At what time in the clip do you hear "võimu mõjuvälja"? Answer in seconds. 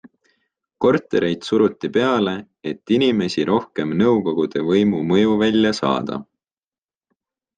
4.71-5.75